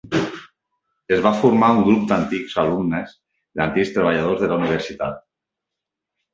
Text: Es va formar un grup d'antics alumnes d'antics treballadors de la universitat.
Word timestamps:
Es 1.17 1.21
va 1.25 1.33
formar 1.43 1.69
un 1.75 1.83
grup 1.89 2.07
d'antics 2.13 2.57
alumnes 2.63 3.15
d'antics 3.61 3.95
treballadors 4.01 4.45
de 4.47 4.53
la 4.55 4.59
universitat. 4.65 5.25